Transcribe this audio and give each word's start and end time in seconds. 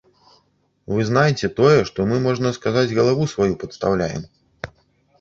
Вы 0.93 1.05
знайце 1.09 1.51
тое, 1.61 1.79
што 1.91 1.99
мы, 2.13 2.19
можна 2.27 2.55
сказаць, 2.59 2.89
галаву 2.99 3.31
сваю 3.37 3.51
падстаўляем. 3.67 4.29